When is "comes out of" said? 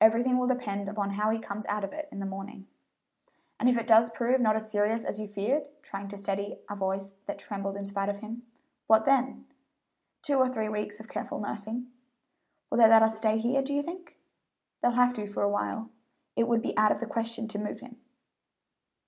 1.40-1.92